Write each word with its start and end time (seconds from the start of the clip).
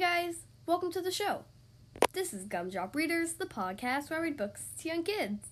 guys, 0.00 0.46
welcome 0.64 0.90
to 0.90 1.02
the 1.02 1.10
show. 1.10 1.44
This 2.14 2.32
is 2.32 2.46
Gumdrop 2.46 2.94
Readers, 2.94 3.34
the 3.34 3.44
podcast 3.44 4.08
where 4.08 4.18
I 4.18 4.22
read 4.22 4.38
books 4.38 4.68
to 4.78 4.88
young 4.88 5.02
kids. 5.02 5.46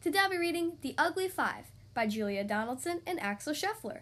Today 0.00 0.18
I'll 0.20 0.28
be 0.28 0.36
reading 0.36 0.78
The 0.80 0.96
Ugly 0.98 1.28
Five 1.28 1.66
by 1.94 2.08
Julia 2.08 2.42
Donaldson 2.42 3.00
and 3.06 3.22
Axel 3.22 3.52
Scheffler. 3.52 4.00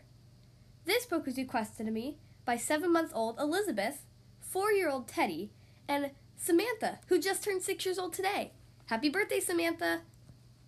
This 0.87 1.05
book 1.05 1.27
was 1.27 1.37
requested 1.37 1.85
to 1.85 1.93
me 1.93 2.17
by 2.47 2.57
seven 2.57 2.95
month 2.95 3.13
old 3.15 3.39
Elizabeth, 3.39 4.07
four 4.41 4.73
year 4.73 4.89
old 4.89 5.07
Teddy, 5.07 5.51
and 5.87 6.13
Samantha, 6.39 7.01
who 7.09 7.19
just 7.19 7.45
turned 7.45 7.61
six 7.61 7.85
years 7.85 7.99
old 7.99 8.15
today. 8.15 8.53
Happy 8.87 9.11
birthday, 9.11 9.39
Samantha! 9.39 10.01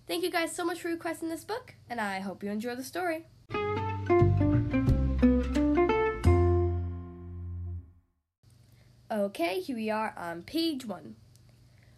Thank 0.07 0.25
you 0.25 0.31
guys 0.31 0.55
so 0.55 0.63
much 0.63 0.83
for 0.83 0.89
requesting 0.89 1.31
this 1.31 1.43
book, 1.43 1.73
and 1.89 2.03
I 2.03 2.21
hope 2.21 2.45
you 2.45 2.51
enjoy 2.51 2.75
the 2.75 2.85
story. 2.85 3.25
Okay, 9.17 9.61
here 9.61 9.77
we 9.77 9.89
are 9.89 10.13
on 10.15 10.43
page 10.43 10.85
one. 10.85 11.17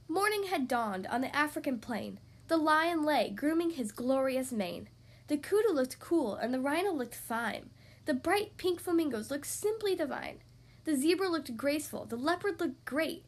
Morning 0.07 0.45
had 0.45 0.69
dawned 0.69 1.05
on 1.09 1.21
the 1.21 1.35
African 1.35 1.81
plain. 1.81 2.21
The 2.47 2.57
lion 2.57 3.05
lay, 3.05 3.31
grooming 3.31 3.71
his 3.71 3.91
glorious 3.91 4.53
mane. 4.53 4.89
The 5.27 5.37
kudu 5.37 5.73
looked 5.73 5.99
cool, 5.99 6.37
and 6.37 6.55
the 6.55 6.61
rhino 6.61 6.93
looked 6.93 7.17
fine. 7.17 7.71
The 8.05 8.15
bright 8.15 8.57
pink 8.57 8.79
flamingos 8.79 9.33
looked 9.33 9.49
simply 9.49 9.97
divine. 9.97 10.39
The 10.85 10.95
zebra 10.95 11.29
looked 11.29 11.57
graceful, 11.57 12.05
the 12.05 12.15
leopard 12.15 12.61
looked 12.61 12.85
great. 12.85 13.25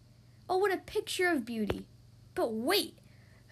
Oh, 0.49 0.59
what 0.59 0.73
a 0.73 0.77
picture 0.77 1.27
of 1.27 1.45
beauty! 1.45 1.85
But 2.37 2.53
wait! 2.53 2.97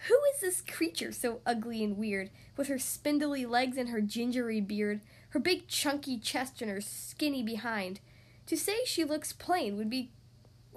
Who 0.07 0.17
is 0.33 0.39
this 0.39 0.61
creature 0.61 1.11
so 1.11 1.41
ugly 1.45 1.83
and 1.83 1.97
weird, 1.97 2.29
with 2.55 2.69
her 2.69 2.79
spindly 2.79 3.45
legs 3.45 3.75
and 3.75 3.89
her 3.89 3.99
gingery 3.99 4.61
beard, 4.61 5.01
her 5.31 5.39
big 5.41 5.67
chunky 5.67 6.17
chest 6.17 6.61
and 6.61 6.71
her 6.71 6.79
skinny 6.79 7.43
behind? 7.43 7.99
To 8.45 8.55
say 8.55 8.85
she 8.85 9.03
looks 9.03 9.33
plain 9.33 9.75
would 9.75 9.89
be 9.89 10.13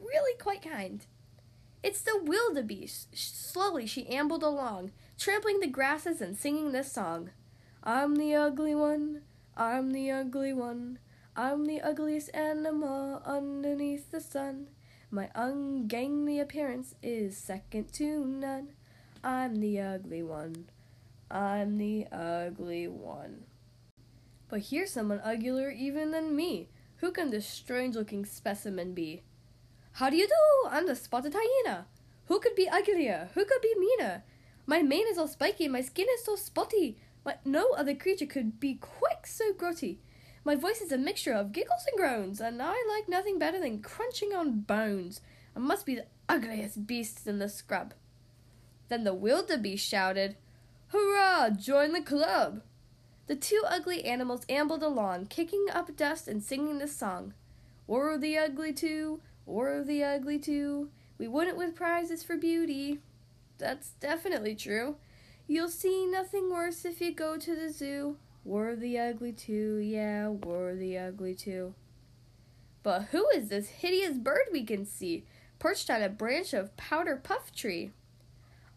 really 0.03 0.37
quite 0.39 0.63
kind. 0.63 1.07
It's 1.83 2.03
the 2.03 2.21
wildebeest. 2.23 3.09
Slowly 3.17 3.87
she 3.87 4.09
ambled 4.09 4.43
along, 4.43 4.93
trampling 5.19 5.61
the 5.61 5.67
grasses 5.67 6.21
and 6.21 6.37
singing 6.37 6.73
this 6.73 6.93
song. 6.93 7.31
I'm 7.83 8.17
the 8.17 8.35
ugly 8.35 8.75
one, 8.75 9.23
I'm 9.57 9.91
the 9.91 10.11
ugly 10.11 10.53
one, 10.53 10.99
I'm 11.37 11.67
the 11.67 11.81
ugliest 11.81 12.31
animal 12.35 13.21
underneath 13.25 14.11
the 14.11 14.21
sun. 14.21 14.69
My 15.11 15.29
ungainly 15.35 16.39
appearance 16.39 16.95
is 17.03 17.37
second 17.37 17.93
to 17.95 18.25
none. 18.25 18.69
I'm 19.25 19.57
the 19.57 19.81
ugly 19.81 20.23
one, 20.23 20.67
I'm 21.31 21.79
the 21.79 22.07
ugly 22.13 22.87
one. 22.87 23.45
But 24.49 24.61
here's 24.61 24.93
someone 24.93 25.21
uglier 25.25 25.71
even 25.71 26.13
than 26.13 26.37
me. 26.37 26.69
Who 26.99 27.11
can 27.11 27.31
this 27.31 27.47
strange 27.47 27.97
looking 27.97 28.25
specimen 28.25 28.95
be? 28.95 29.23
How 29.93 30.09
do 30.09 30.17
you 30.17 30.27
do? 30.27 30.69
I'm 30.71 30.87
the 30.87 30.97
spotted 30.97 31.35
hyena. 31.37 31.87
Who 32.27 32.41
could 32.41 32.55
be 32.55 32.69
uglier? 32.69 33.29
Who 33.35 33.45
could 33.45 33.61
be 33.61 33.75
meaner? 33.79 34.25
My 34.67 34.83
mane 34.83 35.07
is 35.09 35.19
all 35.19 35.29
spiky, 35.29 35.69
my 35.69 35.83
skin 35.83 36.07
is 36.15 36.25
so 36.25 36.35
spotty. 36.37 36.97
But 37.25 37.45
no 37.45 37.73
other 37.73 37.95
creature 37.95 38.27
could 38.27 38.59
be 38.59 38.75
quite 38.75 39.27
so 39.27 39.53
grotty. 39.53 39.99
My 40.45 40.57
voice 40.57 40.81
is 40.81 40.91
a 40.91 40.99
mixture 40.99 41.35
of 41.35 41.53
giggles 41.53 41.87
and 41.87 41.97
groans, 41.97 42.41
and 42.41 42.61
I 42.61 42.75
like 42.89 43.09
nothing 43.09 43.39
better 43.39 43.61
than 43.61 43.83
crunching 43.83 44.33
on 44.33 44.63
bones. 44.63 45.21
I 45.55 45.61
must 45.61 45.87
be 45.87 45.95
the 45.95 46.07
ugliest 46.29 46.87
beast 46.87 47.27
in 47.27 47.39
the 47.39 47.49
scrub. 47.49 47.95
Then 48.89 49.05
the 49.05 49.15
wildebeest 49.15 49.87
shouted, 49.87 50.37
Hurrah! 50.89 51.51
Join 51.51 51.93
the 51.93 52.01
club! 52.01 52.63
The 53.29 53.37
two 53.37 53.63
ugly 53.69 54.05
animals 54.05 54.45
ambled 54.49 54.83
along, 54.83 55.27
kicking 55.27 55.67
up 55.73 55.97
dust 55.97 56.27
and 56.27 56.43
singing 56.43 56.79
this 56.79 56.97
song. 56.97 57.35
We're 57.87 58.19
the 58.19 58.37
ugly 58.37 58.73
two, 58.73 59.21
or 59.47 59.83
the 59.83 60.03
ugly 60.03 60.39
two. 60.39 60.91
We 61.19 61.29
wouldn't 61.29 61.57
win 61.57 61.73
prizes 61.73 62.23
for 62.23 62.37
beauty. 62.37 63.01
That's 63.59 63.91
definitely 64.01 64.55
true. 64.55 64.97
You'll 65.47 65.69
see 65.69 66.07
nothing 66.07 66.51
worse 66.51 66.85
if 66.85 67.01
you 67.01 67.13
go 67.13 67.37
to 67.37 67.55
the 67.55 67.71
zoo. 67.71 68.17
We're 68.45 68.75
the 68.75 68.99
ugly 68.99 69.33
two, 69.33 69.77
yeah, 69.77 70.29
we're 70.29 70.75
the 70.75 70.99
ugly 70.99 71.35
two. 71.35 71.75
But 72.83 73.09
who 73.13 73.29
is 73.35 73.49
this 73.49 73.69
hideous 73.69 74.17
bird 74.17 74.49
we 74.53 74.65
can 74.65 74.85
see, 74.85 75.25
perched 75.61 75.89
on 75.91 76.03
a 76.03 76.09
branch 76.09 76.53
of 76.53 76.77
powder 76.77 77.17
puff 77.17 77.53
tree? 77.55 77.93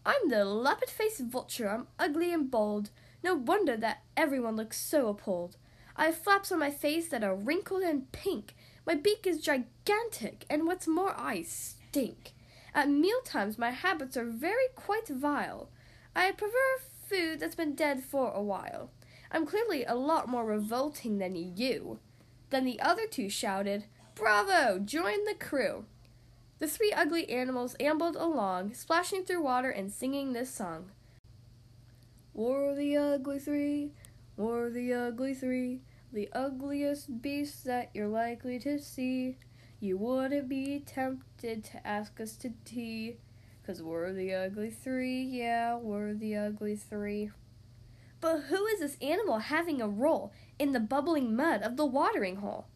I'm 0.04 0.28
the 0.28 0.44
leopard 0.44 0.88
faced 0.88 1.20
vulture, 1.20 1.68
I'm 1.68 1.88
ugly 1.98 2.32
and 2.32 2.48
bold. 2.48 2.90
No 3.24 3.34
wonder 3.34 3.76
that 3.76 4.04
everyone 4.16 4.54
looks 4.54 4.78
so 4.78 5.08
appalled. 5.08 5.56
I 5.96 6.06
have 6.06 6.18
flaps 6.18 6.52
on 6.52 6.58
my 6.58 6.70
face 6.70 7.08
that 7.08 7.24
are 7.24 7.34
wrinkled 7.34 7.82
and 7.82 8.10
pink, 8.12 8.54
my 8.86 8.94
beak 8.94 9.26
is 9.26 9.40
gigantic, 9.40 10.46
and 10.48 10.64
what's 10.64 10.86
more, 10.86 11.12
I 11.18 11.42
stink. 11.42 12.34
At 12.72 12.88
meal 12.88 13.20
times, 13.24 13.58
my 13.58 13.72
habits 13.72 14.16
are 14.16 14.24
very 14.24 14.68
quite 14.76 15.08
vile. 15.08 15.70
I 16.14 16.30
prefer 16.30 16.78
food 17.08 17.40
that's 17.40 17.56
been 17.56 17.74
dead 17.74 18.04
for 18.04 18.30
a 18.30 18.42
while. 18.42 18.90
I'm 19.32 19.44
clearly 19.44 19.84
a 19.84 19.96
lot 19.96 20.28
more 20.28 20.44
revolting 20.44 21.18
than 21.18 21.34
you. 21.56 21.98
Then 22.50 22.64
the 22.64 22.78
other 22.80 23.08
two 23.08 23.28
shouted, 23.28 23.86
Bravo! 24.14 24.78
Join 24.78 25.24
the 25.24 25.34
crew! 25.34 25.86
The 26.60 26.68
three 26.68 26.92
ugly 26.92 27.28
animals 27.28 27.74
ambled 27.80 28.14
along, 28.14 28.74
splashing 28.74 29.24
through 29.24 29.42
water 29.42 29.70
and 29.70 29.92
singing 29.92 30.32
this 30.32 30.54
song. 30.54 30.90
We're 32.32 32.74
the 32.74 32.96
ugly 32.96 33.40
three, 33.40 33.92
we're 34.36 34.70
the 34.70 34.92
ugly 34.92 35.34
three 35.34 35.80
the 36.12 36.28
ugliest 36.32 37.20
beasts 37.20 37.62
that 37.64 37.90
you're 37.92 38.08
likely 38.08 38.58
to 38.60 38.78
see. 38.78 39.36
You 39.80 39.98
wouldn't 39.98 40.48
be 40.48 40.80
tempted 40.80 41.64
to 41.64 41.86
ask 41.86 42.18
us 42.20 42.36
to 42.38 42.54
tea, 42.64 43.18
'cause 43.62 43.82
we're 43.82 44.12
the 44.12 44.32
ugly 44.32 44.70
three, 44.70 45.22
yeah, 45.22 45.76
we're 45.76 46.14
the 46.14 46.36
ugly 46.36 46.76
three. 46.76 47.30
But 48.20 48.44
who 48.44 48.64
is 48.66 48.80
this 48.80 48.96
animal 49.02 49.40
having 49.40 49.82
a 49.82 49.88
roll 49.88 50.32
in 50.58 50.72
the 50.72 50.80
bubbling 50.80 51.36
mud 51.36 51.62
of 51.62 51.76
the 51.76 51.84
watering 51.84 52.36
hole? 52.36 52.68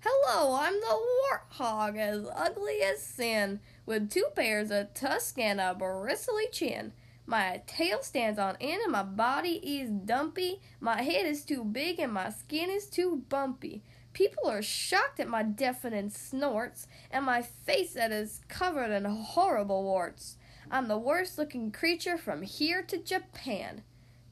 Hello, 0.00 0.54
I'm 0.54 0.80
the 0.80 0.98
warthog, 1.28 1.98
as 1.98 2.26
ugly 2.34 2.80
as 2.82 3.02
sin, 3.02 3.60
with 3.84 4.10
two 4.10 4.28
pairs 4.34 4.70
of 4.70 4.94
tusks 4.94 5.36
and 5.36 5.60
a 5.60 5.74
bristly 5.74 6.48
chin. 6.50 6.94
My 7.30 7.62
tail 7.68 8.02
stands 8.02 8.40
on 8.40 8.56
end 8.60 8.82
and 8.82 8.90
my 8.90 9.04
body 9.04 9.60
is 9.62 9.88
dumpy. 9.88 10.60
My 10.80 11.02
head 11.02 11.26
is 11.26 11.44
too 11.44 11.62
big 11.62 12.00
and 12.00 12.12
my 12.12 12.30
skin 12.30 12.68
is 12.70 12.86
too 12.86 13.22
bumpy. 13.28 13.84
People 14.12 14.50
are 14.50 14.62
shocked 14.62 15.20
at 15.20 15.28
my 15.28 15.44
deafening 15.44 16.10
snorts 16.10 16.88
and 17.08 17.24
my 17.24 17.40
face 17.40 17.92
that 17.92 18.10
is 18.10 18.40
covered 18.48 18.90
in 18.90 19.04
horrible 19.04 19.84
warts. 19.84 20.38
I'm 20.72 20.88
the 20.88 20.98
worst 20.98 21.38
looking 21.38 21.70
creature 21.70 22.18
from 22.18 22.42
here 22.42 22.82
to 22.82 22.98
Japan. 22.98 23.84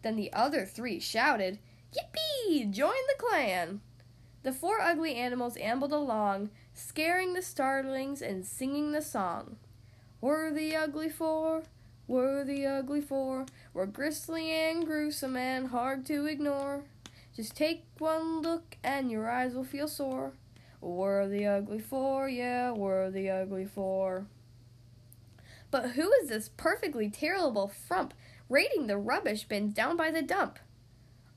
Then 0.02 0.16
the 0.16 0.32
other 0.32 0.64
three 0.64 0.98
shouted, 0.98 1.60
Yippee! 1.92 2.68
Join 2.68 2.90
the 2.90 3.24
clan! 3.24 3.80
The 4.42 4.50
four 4.50 4.80
ugly 4.80 5.14
animals 5.14 5.56
ambled 5.58 5.92
along, 5.92 6.50
scaring 6.74 7.34
the 7.34 7.42
starlings 7.42 8.20
and 8.20 8.44
singing 8.44 8.90
the 8.90 9.02
song. 9.02 9.54
We're 10.20 10.50
the 10.50 10.74
ugly 10.74 11.08
four, 11.08 11.62
were 12.08 12.42
the 12.42 12.66
ugly 12.66 13.02
four, 13.02 13.46
were 13.72 13.86
grisly 13.86 14.50
and 14.50 14.84
gruesome 14.84 15.36
and 15.36 15.68
hard 15.68 16.04
to 16.06 16.26
ignore. 16.26 16.82
Just 17.36 17.54
take 17.54 17.84
one 17.98 18.40
look 18.40 18.76
and 18.82 19.12
your 19.12 19.30
eyes 19.30 19.54
will 19.54 19.62
feel 19.62 19.86
sore. 19.86 20.32
Were 20.80 21.28
the 21.28 21.46
ugly 21.46 21.78
four, 21.78 22.28
yeah, 22.28 22.72
were 22.72 23.10
the 23.10 23.30
ugly 23.30 23.66
four. 23.66 24.26
But 25.70 25.90
who 25.90 26.10
is 26.22 26.30
this 26.30 26.48
perfectly 26.56 27.10
terrible 27.10 27.68
frump 27.68 28.14
raiding 28.48 28.86
the 28.86 28.96
rubbish 28.96 29.44
bins 29.44 29.74
down 29.74 29.96
by 29.96 30.10
the 30.10 30.22
dump? 30.22 30.58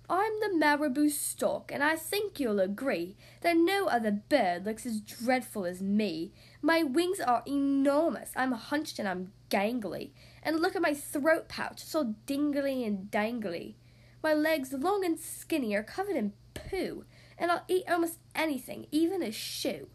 I'm 0.10 0.40
the 0.42 0.54
marabou 0.54 1.10
stork, 1.10 1.72
and 1.72 1.82
I 1.82 1.96
think 1.96 2.40
you'll 2.40 2.60
agree 2.60 3.16
that 3.42 3.56
no 3.56 3.88
other 3.88 4.12
bird 4.12 4.66
looks 4.66 4.86
as 4.86 5.00
dreadful 5.00 5.66
as 5.66 5.82
me. 5.82 6.34
My 6.62 6.84
wings 6.84 7.20
are 7.22 7.44
enormous, 7.48 8.32
I'm 8.36 8.52
hunched 8.52 9.00
and 9.00 9.08
I'm 9.08 9.32
gangly, 9.50 10.12
and 10.44 10.60
look 10.60 10.76
at 10.76 10.82
my 10.82 10.94
throat 10.94 11.48
pouch, 11.48 11.84
so 11.84 12.16
dingly 12.26 12.84
and 12.84 13.12
dangly. 13.12 13.76
My 14.24 14.34
legs, 14.34 14.74
long 14.74 15.04
and 15.04 15.20
skinny, 15.20 15.76
are 15.76 15.84
covered 15.84 16.16
in 16.16 16.34
poo, 16.54 17.06
and 17.38 17.52
I'll 17.52 17.64
eat 17.68 17.90
almost 17.90 18.20
anything, 18.36 18.88
even 18.92 19.24
a 19.24 19.32
shoe. 19.32 19.88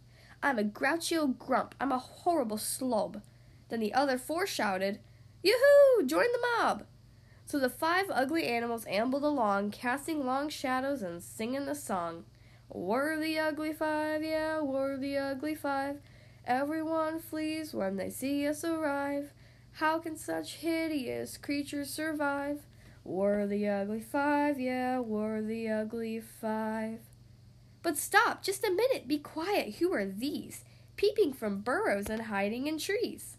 I'm 0.43 0.59
a 0.59 0.65
grouchy 0.65 1.17
old 1.17 1.39
grump, 1.39 1.75
I'm 1.81 1.93
a 1.93 1.99
horrible 1.99 2.59
slob. 2.59 3.23
Then 3.69 3.81
the 3.81 3.95
other 3.95 4.19
four 4.19 4.47
shouted, 4.47 5.01
Yoo-hoo! 5.43 6.07
Join 6.07 6.27
the 6.33 6.47
mob! 6.59 6.87
So 7.45 7.59
the 7.59 7.71
five 7.71 8.07
ugly 8.11 8.45
animals 8.45 8.85
ambled 8.89 9.23
along, 9.23 9.71
casting 9.71 10.27
long 10.27 10.49
shadows 10.49 11.03
and 11.03 11.23
singing 11.23 11.67
the 11.67 11.75
song. 11.75 12.25
We're 12.69 13.19
the 13.21 13.39
ugly 13.39 13.73
five, 13.73 14.25
yeah, 14.25 14.61
we're 14.61 14.97
the 14.97 15.17
ugly 15.17 15.55
five. 15.55 16.01
Everyone 16.45 17.21
flees 17.21 17.73
when 17.73 17.97
they 17.97 18.11
see 18.11 18.47
us 18.47 18.65
arrive. 18.65 19.33
How 19.77 19.99
can 19.99 20.17
such 20.17 20.55
hideous 20.55 21.37
creatures 21.37 21.91
survive? 21.91 22.61
We're 23.05 23.47
the 23.47 23.69
ugly 23.69 24.01
five, 24.01 24.59
yeah, 24.59 25.01
we're 25.01 25.43
the 25.43 25.69
ugly 25.69 26.21
five. 26.21 27.01
But 27.83 27.99
stop, 27.99 28.43
just 28.43 28.65
a 28.65 28.71
minute, 28.71 29.07
be 29.07 29.19
quiet. 29.19 29.77
Who 29.77 29.93
are 29.93 30.07
these? 30.07 30.65
peeping 30.97 31.35
from 31.35 31.61
burrows 31.61 32.09
and 32.09 32.23
hiding 32.23 32.67
in 32.67 32.79
trees. 32.79 33.37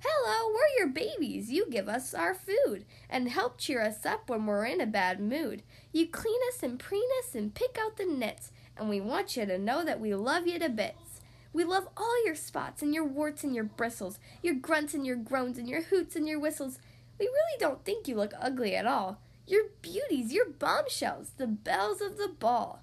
Hello, 0.00 0.52
we're 0.52 0.78
your 0.78 0.88
babies. 0.88 1.52
You 1.52 1.66
give 1.70 1.88
us 1.88 2.14
our 2.14 2.34
food 2.34 2.84
and 3.08 3.28
help 3.28 3.58
cheer 3.58 3.80
us 3.82 4.04
up 4.04 4.28
when 4.28 4.46
we're 4.46 4.64
in 4.64 4.80
a 4.80 4.86
bad 4.86 5.20
mood. 5.20 5.62
You 5.92 6.08
clean 6.08 6.40
us 6.48 6.62
and 6.62 6.78
preen 6.78 7.08
us 7.22 7.34
and 7.34 7.54
pick 7.54 7.78
out 7.80 7.96
the 7.96 8.06
nits, 8.06 8.50
and 8.76 8.88
we 8.88 9.00
want 9.00 9.36
you 9.36 9.46
to 9.46 9.58
know 9.58 9.84
that 9.84 10.00
we 10.00 10.14
love 10.14 10.46
you 10.46 10.58
to 10.58 10.68
bits. 10.68 11.20
We 11.52 11.64
love 11.64 11.88
all 11.96 12.24
your 12.24 12.34
spots 12.34 12.82
and 12.82 12.94
your 12.94 13.04
warts 13.04 13.42
and 13.42 13.54
your 13.54 13.64
bristles, 13.64 14.18
your 14.42 14.54
grunts 14.54 14.94
and 14.94 15.04
your 15.04 15.16
groans 15.16 15.58
and 15.58 15.68
your 15.68 15.82
hoots 15.82 16.14
and 16.14 16.28
your 16.28 16.38
whistles. 16.38 16.78
We 17.18 17.26
really 17.26 17.58
don't 17.58 17.84
think 17.84 18.06
you 18.06 18.14
look 18.16 18.32
ugly 18.40 18.76
at 18.76 18.86
all. 18.86 19.18
You're 19.46 19.70
beauties, 19.82 20.32
you're 20.32 20.48
bombshells, 20.48 21.32
the 21.36 21.48
belles 21.48 22.00
of 22.00 22.18
the 22.18 22.28
ball. 22.28 22.82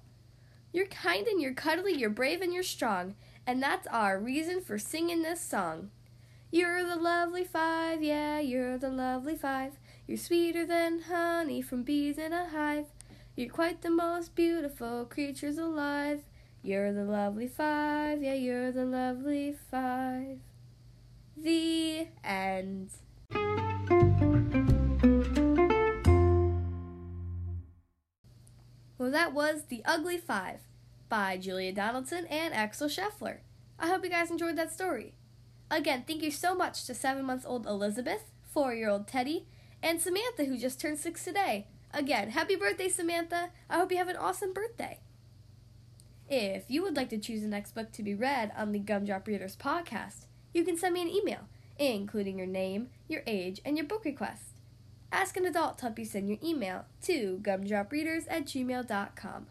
You're 0.72 0.86
kind 0.86 1.26
and 1.26 1.40
you're 1.40 1.54
cuddly, 1.54 1.94
you're 1.94 2.10
brave 2.10 2.42
and 2.42 2.52
you're 2.52 2.62
strong, 2.62 3.14
and 3.46 3.62
that's 3.62 3.86
our 3.86 4.18
reason 4.18 4.60
for 4.60 4.78
singing 4.78 5.22
this 5.22 5.40
song. 5.40 5.90
You're 6.50 6.84
the 6.84 6.96
lovely 6.96 7.44
five, 7.44 8.02
yeah, 8.02 8.38
you're 8.40 8.76
the 8.76 8.90
lovely 8.90 9.34
five. 9.34 9.72
You're 10.06 10.18
sweeter 10.18 10.66
than 10.66 11.02
honey 11.02 11.62
from 11.62 11.82
bees 11.82 12.18
in 12.18 12.32
a 12.32 12.48
hive. 12.48 12.86
You're 13.34 13.50
quite 13.50 13.82
the 13.82 13.90
most 13.90 14.34
beautiful 14.34 15.04
creatures 15.04 15.58
alive. 15.58 16.24
You're 16.62 16.92
the 16.92 17.04
lovely 17.04 17.46
five, 17.46 18.22
yeah, 18.22 18.34
you're 18.34 18.72
the 18.72 18.84
lovely 18.84 19.56
five. 19.70 20.38
The 21.36 22.08
end. 22.24 22.90
Well, 28.98 29.12
that 29.12 29.32
was 29.32 29.62
The 29.68 29.82
Ugly 29.84 30.18
Five 30.18 30.60
by 31.08 31.36
Julia 31.36 31.72
Donaldson 31.72 32.26
and 32.26 32.52
Axel 32.52 32.88
Scheffler. 32.88 33.38
I 33.78 33.86
hope 33.86 34.02
you 34.02 34.10
guys 34.10 34.30
enjoyed 34.30 34.56
that 34.56 34.72
story. 34.72 35.14
Again, 35.70 36.04
thank 36.06 36.22
you 36.22 36.32
so 36.32 36.54
much 36.54 36.84
to 36.86 36.94
seven 36.94 37.24
month 37.24 37.44
old 37.46 37.66
Elizabeth, 37.66 38.32
four 38.42 38.74
year 38.74 38.88
old 38.88 39.06
Teddy, 39.06 39.46
and 39.82 40.02
Samantha, 40.02 40.44
who 40.44 40.58
just 40.58 40.80
turned 40.80 40.98
six 40.98 41.24
today. 41.24 41.68
Again, 41.94 42.30
happy 42.30 42.56
birthday, 42.56 42.88
Samantha! 42.88 43.50
I 43.70 43.76
hope 43.76 43.92
you 43.92 43.98
have 43.98 44.08
an 44.08 44.16
awesome 44.16 44.52
birthday. 44.52 44.98
If 46.28 46.64
you 46.68 46.82
would 46.82 46.96
like 46.96 47.08
to 47.10 47.18
choose 47.18 47.40
the 47.40 47.48
next 47.48 47.74
book 47.74 47.90
to 47.92 48.02
be 48.02 48.14
read 48.14 48.52
on 48.56 48.72
the 48.72 48.80
Gumdrop 48.80 49.26
Readers 49.26 49.56
podcast, 49.56 50.26
you 50.52 50.62
can 50.62 50.76
send 50.76 50.94
me 50.94 51.02
an 51.02 51.08
email, 51.08 51.48
including 51.78 52.36
your 52.36 52.46
name, 52.46 52.88
your 53.08 53.22
age, 53.26 53.60
and 53.64 53.76
your 53.76 53.86
book 53.86 54.04
request. 54.04 54.42
Ask 55.10 55.38
an 55.38 55.46
adult 55.46 55.78
to 55.78 55.86
help 55.86 55.98
you 55.98 56.04
send 56.04 56.28
your 56.28 56.38
email 56.44 56.84
to 57.02 57.40
gumdropreaders 57.42 58.24
at 58.28 58.44
gmail.com. 58.44 59.46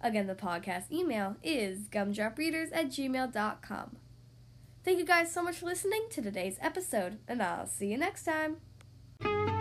Again, 0.00 0.26
the 0.26 0.34
podcast 0.34 0.90
email 0.90 1.36
is 1.42 1.88
gumdropreaders 1.88 2.70
at 2.72 2.86
gmail.com. 2.86 3.96
Thank 4.84 4.98
you 4.98 5.04
guys 5.04 5.32
so 5.32 5.42
much 5.42 5.56
for 5.56 5.66
listening 5.66 6.06
to 6.10 6.22
today's 6.22 6.56
episode, 6.60 7.18
and 7.28 7.42
I'll 7.42 7.66
see 7.66 7.88
you 7.88 7.98
next 7.98 8.24
time. 8.24 9.57